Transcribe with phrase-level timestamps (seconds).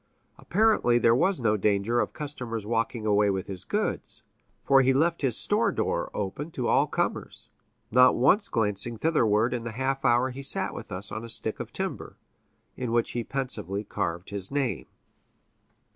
[0.39, 4.23] Apparently there was no danger of customers walking away with his goods,
[4.63, 7.49] for he left his store door open to all comers,
[7.91, 11.59] not once glancing thitherward in the half hour he sat with us on a stick
[11.59, 12.17] of timber,
[12.75, 14.87] in which he pensively carved his name.